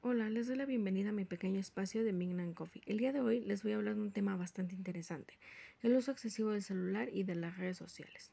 [0.00, 2.82] Hola, les doy la bienvenida a mi pequeño espacio de Mignan Coffee.
[2.86, 5.36] El día de hoy les voy a hablar de un tema bastante interesante,
[5.82, 8.30] el uso excesivo del celular y de las redes sociales.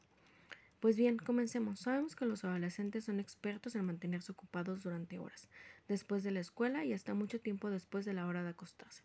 [0.78, 1.80] Pues bien, comencemos.
[1.80, 5.48] Sabemos que los adolescentes son expertos en mantenerse ocupados durante horas,
[5.88, 9.02] después de la escuela y hasta mucho tiempo después de la hora de acostarse.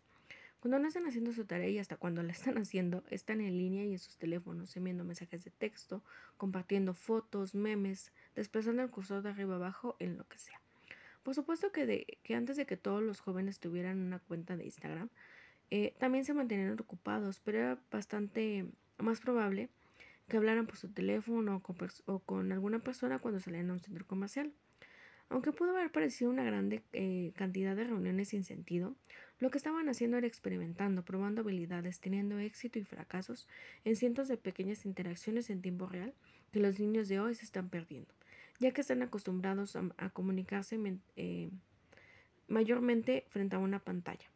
[0.60, 3.84] Cuando no están haciendo su tarea y hasta cuando la están haciendo, están en línea
[3.84, 6.04] y en sus teléfonos, enviando mensajes de texto,
[6.36, 10.61] compartiendo fotos, memes, desplazando el cursor de arriba abajo en lo que sea.
[11.22, 14.64] Por supuesto que, de, que antes de que todos los jóvenes tuvieran una cuenta de
[14.64, 15.08] Instagram,
[15.70, 18.66] eh, también se mantenían ocupados, pero era bastante
[18.98, 19.70] más probable
[20.28, 21.62] que hablaran por su teléfono
[22.06, 24.52] o con, alguna persona cuando salían a un centro comercial.
[25.28, 28.94] Aunque pudo haber parecido una grande eh, cantidad de reuniones sin sentido,
[29.38, 33.48] lo que estaban haciendo era experimentando, probando habilidades, teniendo éxito y fracasos
[33.84, 36.12] en cientos de pequeñas interacciones en tiempo real
[36.52, 38.12] que los niños de hoy se están perdiendo
[38.58, 40.78] ya que están acostumbrados a, comunicarse
[41.16, 41.50] eh,
[42.48, 44.30] mayormente frente a una pantalla.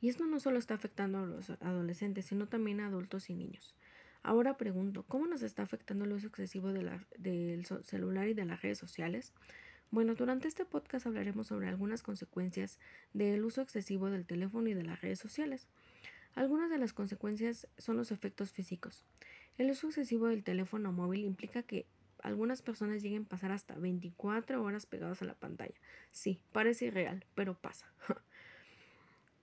[0.00, 3.74] Y esto no solo está afectando a los adolescentes, sino también a adultos y niños.
[4.22, 8.62] Ahora pregunto, ¿cómo nos está afectando el uso excesivo de del celular y de las
[8.62, 9.32] redes sociales?
[9.90, 12.80] Bueno, durante este podcast hablaremos sobre algunas consecuencias
[13.12, 15.68] del uso excesivo del teléfono y de las redes sociales.
[16.34, 19.04] Algunas de las consecuencias son los efectos físicos.
[19.56, 21.86] El uso excesivo del teléfono móvil implica que
[22.24, 25.74] algunas personas lleguen a pasar hasta 24 horas pegados a la pantalla.
[26.10, 27.92] Sí, parece irreal, pero pasa.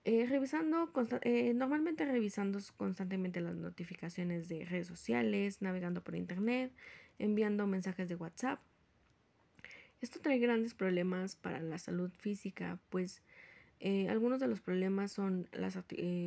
[0.04, 6.74] Eh, revisando, eh, normalmente revisando constantemente las notificaciones de redes sociales, navegando por internet,
[7.20, 8.60] enviando mensajes de WhatsApp.
[10.02, 13.22] Esto trae grandes problemas para la salud física, pues
[13.80, 15.78] eh, algunos de los problemas son los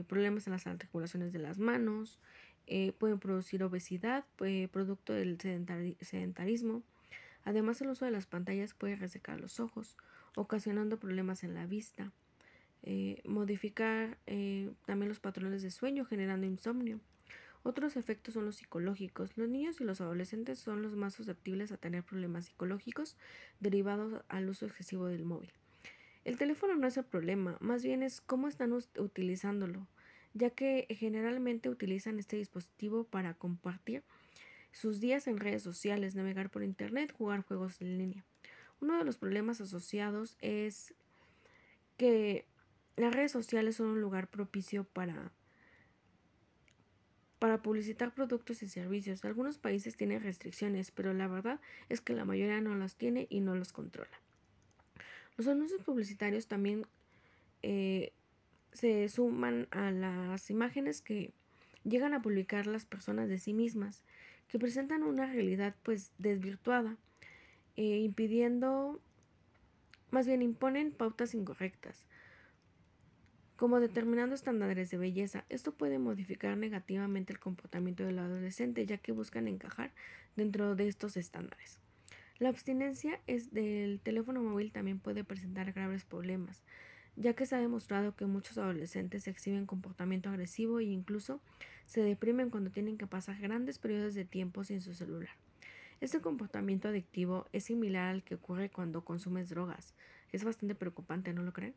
[0.06, 2.20] problemas en las articulaciones de las manos,
[2.66, 4.24] eh, pueden producir obesidad,
[4.72, 5.38] producto del
[6.00, 6.82] sedentarismo.
[7.44, 9.96] Además, el uso de las pantallas puede resecar los ojos,
[10.34, 12.12] ocasionando problemas en la vista.
[12.82, 17.00] Eh, modificar eh, también los patrones de sueño, generando insomnio.
[17.62, 19.36] Otros efectos son los psicológicos.
[19.36, 23.16] Los niños y los adolescentes son los más susceptibles a tener problemas psicológicos
[23.60, 25.50] derivados al uso excesivo del móvil.
[26.24, 29.86] El teléfono no es el problema, más bien es cómo están utilizándolo
[30.34, 34.02] ya que generalmente utilizan este dispositivo para compartir
[34.72, 38.24] sus días en redes sociales, navegar por internet, jugar juegos en línea.
[38.80, 40.94] Uno de los problemas asociados es
[41.96, 42.44] que
[42.96, 45.32] las redes sociales son un lugar propicio para
[47.38, 49.22] para publicitar productos y servicios.
[49.22, 53.40] Algunos países tienen restricciones, pero la verdad es que la mayoría no las tiene y
[53.40, 54.18] no los controla.
[55.36, 56.86] Los anuncios publicitarios también
[57.60, 58.14] eh,
[58.74, 61.32] se suman a las imágenes que
[61.84, 64.02] llegan a publicar las personas de sí mismas,
[64.48, 66.96] que presentan una realidad pues desvirtuada,
[67.76, 69.00] eh, impidiendo,
[70.10, 72.04] más bien imponen pautas incorrectas,
[73.56, 75.44] como determinando estándares de belleza.
[75.48, 79.92] Esto puede modificar negativamente el comportamiento del adolescente, ya que buscan encajar
[80.34, 81.78] dentro de estos estándares.
[82.38, 86.64] La abstinencia es del teléfono móvil también puede presentar graves problemas,
[87.16, 91.40] ya que se ha demostrado que muchos adolescentes exhiben comportamiento agresivo e incluso
[91.86, 95.30] se deprimen cuando tienen que pasar grandes periodos de tiempo sin su celular.
[96.00, 99.94] Este comportamiento adictivo es similar al que ocurre cuando consumes drogas.
[100.32, 101.74] Es bastante preocupante, ¿no lo creen?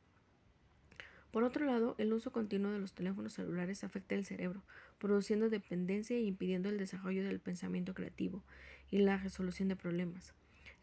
[1.31, 4.63] Por otro lado, el uso continuo de los teléfonos celulares afecta el cerebro,
[4.97, 8.43] produciendo dependencia e impidiendo el desarrollo del pensamiento creativo
[8.89, 10.33] y la resolución de problemas.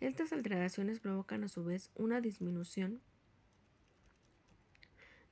[0.01, 3.01] Estas alteraciones provocan a su vez una disminución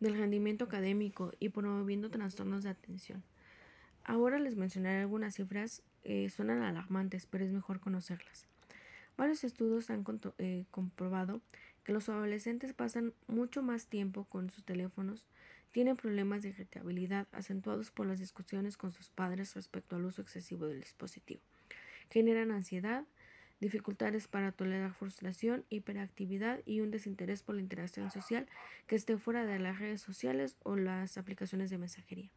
[0.03, 3.23] del rendimiento académico y promoviendo trastornos de atención.
[4.05, 8.49] Ahora les mencionaré algunas cifras que suenan alarmantes, pero es mejor conocerlas.
[9.17, 10.05] Varios estudios han
[10.39, 11.41] eh, comprobado
[11.85, 15.25] que los adolescentes pasan mucho más tiempo con sus teléfonos,
[15.71, 20.67] tienen problemas de irritabilidad acentuados por las discusiones con sus padres respecto al uso excesivo
[20.67, 21.41] del dispositivo,
[22.11, 23.05] generan ansiedad,
[23.63, 28.47] dificultades para tolerar frustración, hiperactividad y un desinterés por la interacción social
[28.89, 32.31] que esté fuera de las redes sociales o las aplicaciones de mensajería.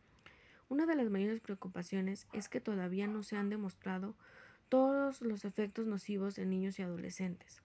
[0.70, 4.16] Una de las mayores preocupaciones es que todavía no se han demostrado
[4.70, 7.62] todos los efectos nocivos en niños y adolescentes.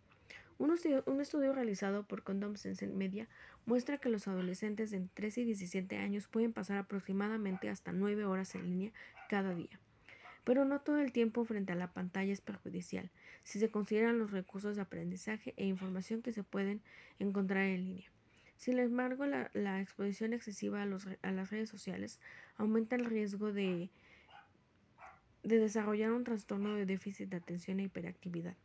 [0.58, 3.28] Un estudio, realizado por Condom Sense Media
[3.66, 8.24] muestra que los adolescentes de entre 13 y 17 años pueden pasar aproximadamente hasta 9
[8.24, 8.92] horas en línea
[9.28, 9.78] cada día
[10.44, 13.10] pero no todo el tiempo frente a la pantalla es perjudicial,
[13.44, 16.80] si se consideran los recursos de aprendizaje e información que se pueden
[17.18, 18.10] encontrar en línea.
[18.56, 22.20] Sin embargo, la, exposición excesiva a, las redes sociales
[22.56, 23.88] aumenta el riesgo de,
[25.42, 28.56] de desarrollar un trastorno de déficit de atención e hiperactividad.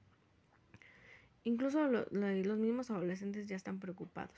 [1.45, 4.35] Incluso los mismos adolescentes ya están preocupados.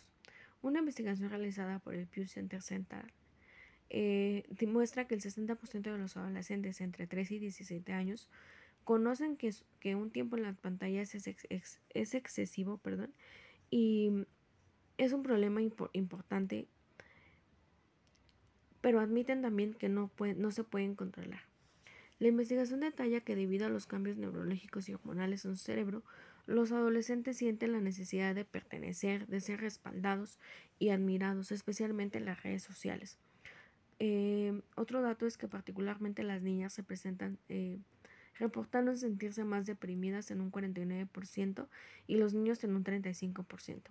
[0.61, 3.05] Una investigación realizada por el Pew Center Center
[3.89, 8.29] eh, demuestra que el 60% de los adolescentes entre 3 y 17 años
[8.83, 13.13] conocen que, que un tiempo en las pantallas es, es excesivo perdón,
[13.69, 14.25] y
[14.97, 16.67] es un problema importante,
[18.81, 21.41] pero admiten también que no, no se pueden controlar.
[22.19, 26.03] La investigación detalla que debido a los cambios neurológicos y hormonales en su cerebro,
[26.47, 30.39] los adolescentes sienten la necesidad de pertenecer, de ser respaldados
[30.79, 33.19] y admirados, especialmente en las redes sociales.
[33.99, 37.79] Eh, otro dato es que particularmente las niñas se presentan eh,
[38.37, 41.67] reportando sentirse más deprimidas en un 49%
[42.05, 43.81] y los niños en un 35%.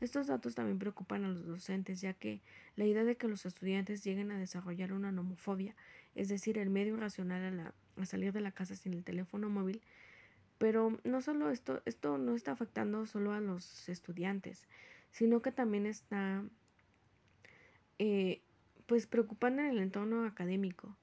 [0.00, 2.40] Estos datos también preocupan a los docentes, ya que
[2.76, 5.74] la idea de que los estudiantes lleguen a desarrollar una nomofobia,
[6.14, 9.82] es decir, el medio racional a, salir de la casa sin el teléfono móvil,
[10.58, 14.68] pero no solo esto, esto no está afectando solo a los estudiantes,
[15.10, 16.44] sino que también está
[17.98, 18.40] eh,
[18.88, 20.96] pues preocupando en el entorno académico.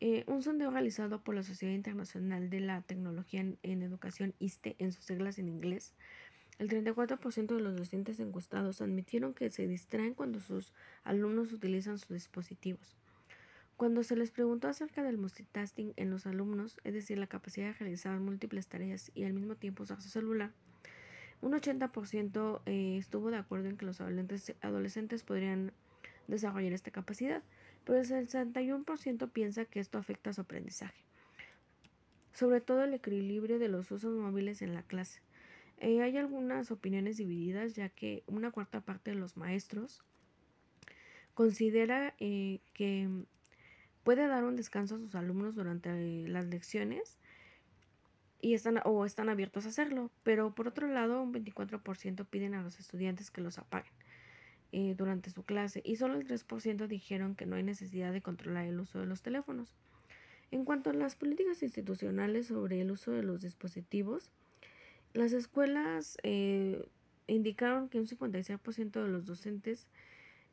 [0.00, 4.76] Eh, un sondeo realizado por la Sociedad Internacional de la Tecnología en, en Educación ISTE
[4.78, 5.94] en sus siglas en inglés
[6.58, 10.72] el 34% de los docentes encuestados admitieron que se distraen cuando sus
[11.04, 12.96] alumnos utilizan sus dispositivos.
[13.76, 17.74] Cuando se les preguntó acerca del multitasking en los alumnos, es decir, la capacidad de
[17.74, 20.50] realizar múltiples tareas y al mismo tiempo usar su celular,
[21.40, 25.72] un 80% eh, estuvo de acuerdo en que los adolescentes podrían
[26.28, 27.42] desarrollar esta capacidad,
[27.84, 31.04] pero el 61% piensa que esto afecta a su aprendizaje.
[32.32, 35.20] Sobre todo el equilibrio de los usos móviles en la clase.
[35.78, 40.04] Eh, hay algunas opiniones divididas, ya que una cuarta parte de los maestros
[41.34, 43.08] considera eh, que
[44.04, 47.18] puede dar un descanso a sus alumnos durante las lecciones
[48.40, 52.62] y están o están abiertos a hacerlo, pero por otro lado un 24% piden a
[52.62, 53.92] los estudiantes que los apaguen
[54.70, 58.78] durante su clase y solo el 3% dijeron que no hay necesidad de controlar el
[58.78, 59.74] uso de los teléfonos.
[60.50, 64.30] En cuanto a las políticas institucionales sobre el uso de los dispositivos,
[65.12, 66.86] las escuelas eh,
[67.26, 69.86] indicaron que un 56% de los docentes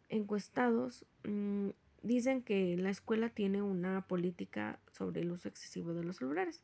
[0.10, 1.70] encuestados mm,
[2.04, 6.62] dicen que la escuela tiene una política sobre el uso excesivo de los celulares.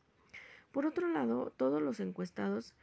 [0.70, 2.74] Por otro lado, todos los encuestados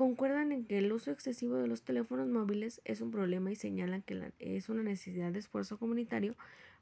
[0.00, 4.00] concuerdan en que el uso excesivo de los teléfonos móviles es un problema y señalan
[4.00, 6.36] que es una necesidad de esfuerzo comunitario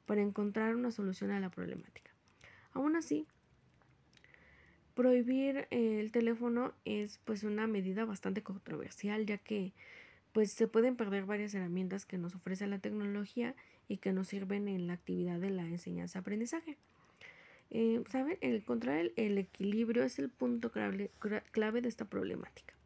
[0.05, 2.11] para encontrar una solución a la problemática.
[2.71, 3.27] Aún así,
[4.95, 9.73] Prohibir el teléfono es pues una medida bastante controversial ya que
[10.31, 13.53] pues se pueden perder varias herramientas que nos ofrece la tecnología
[13.89, 16.77] y que nos sirven en la actividad de la enseñanza-aprendizaje.
[17.69, 18.37] Eh, ¿Saben?
[18.39, 21.11] Encontrar el, equilibrio es el punto clave,
[21.51, 22.78] clave de esta problemática.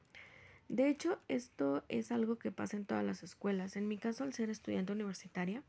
[0.69, 3.75] De hecho, esto es algo que pasa en todas las escuelas.
[3.75, 5.61] En mi caso, al ser estudiante universitaria,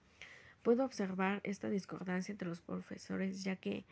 [0.62, 3.84] puedo observar esta discordancia entre los profesores, ya que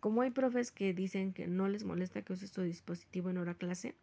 [0.00, 3.54] como hay profes que dicen que no les molesta que uses tu dispositivo en hora
[3.54, 3.94] clase,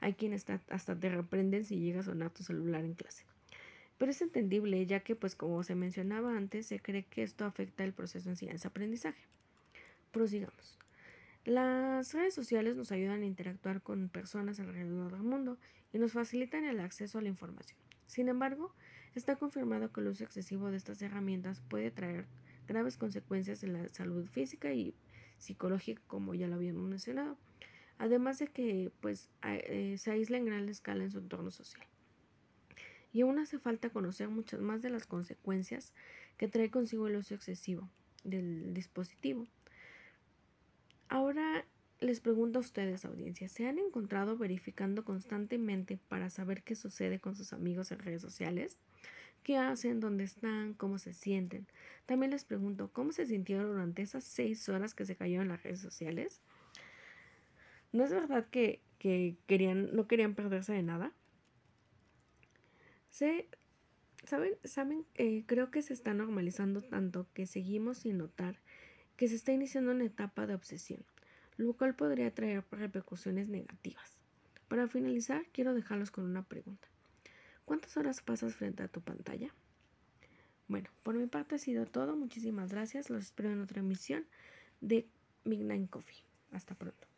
[0.00, 3.24] hay quienes hasta te reprenden si llega a sonar tu celular en clase.
[3.98, 7.84] Pero es entendible, ya que, pues como se mencionaba antes, se cree que esto afecta
[7.84, 9.22] el proceso de enseñanza-aprendizaje.
[10.12, 10.78] Prosigamos.
[11.44, 15.58] Las redes sociales nos ayudan a interactuar con personas alrededor del mundo
[15.96, 17.78] y nos facilitan el acceso a la información.
[18.06, 18.70] Sin embargo,
[19.14, 22.26] está confirmado que el uso excesivo de estas herramientas puede traer
[22.68, 24.94] graves consecuencias en la salud física y
[25.38, 27.38] psicológica, como ya lo habíamos mencionado.
[27.96, 31.86] Además de que pues, eh, se aísla en gran escala en su entorno social.
[33.14, 35.94] Y aún hace falta conocer muchas más de las consecuencias
[36.36, 37.88] que trae consigo el uso excesivo
[38.22, 39.46] del dispositivo.
[41.08, 41.64] Ahora
[42.00, 47.34] les pregunto a ustedes, audiencia, ¿se han encontrado verificando constantemente para saber qué sucede con
[47.34, 48.78] sus amigos en redes sociales?
[49.46, 51.68] qué hacen, dónde están, cómo se sienten.
[52.04, 55.62] También les pregunto, ¿cómo se sintieron durante esas seis horas que se cayeron en las
[55.62, 56.40] redes sociales?
[57.92, 61.12] ¿No es verdad que, querían, no querían perderse de nada?
[63.08, 63.48] Se,
[64.24, 64.54] ¿Saben?
[64.64, 65.06] ¿Saben?
[65.14, 68.58] Eh, creo que se está normalizando tanto que seguimos sin notar
[69.16, 71.04] que se está iniciando una etapa de obsesión,
[71.56, 74.20] lo cual podría traer repercusiones negativas.
[74.68, 76.88] Para finalizar, quiero dejarlos con una pregunta.
[77.64, 79.52] ¿Cuántas horas pasas frente a tu pantalla?
[80.68, 82.16] Bueno, por mi parte ha sido todo.
[82.16, 83.10] Muchísimas gracias.
[83.10, 84.26] Los espero en otra emisión
[84.80, 85.08] de
[85.44, 86.22] Midnight Coffee.
[86.52, 87.15] Hasta pronto.